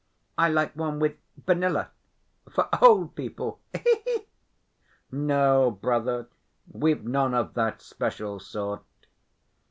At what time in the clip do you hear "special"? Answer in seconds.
7.83-8.39